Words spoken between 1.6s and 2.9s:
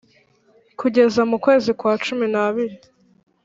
kwa cuminabiri